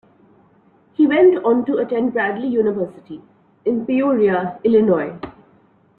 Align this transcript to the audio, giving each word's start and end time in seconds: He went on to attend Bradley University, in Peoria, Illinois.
He 0.93 1.05
went 1.05 1.45
on 1.45 1.63
to 1.65 1.77
attend 1.77 2.13
Bradley 2.13 2.47
University, 2.47 3.21
in 3.65 3.85
Peoria, 3.85 4.59
Illinois. 4.63 5.19